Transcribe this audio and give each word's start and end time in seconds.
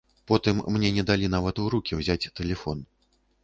Потым 0.29 0.61
мне 0.77 0.89
не 0.95 1.03
далі 1.11 1.31
нават 1.35 1.63
у 1.67 1.67
рукі 1.77 2.01
ўзяць 2.03 2.29
тэлефон. 2.41 2.87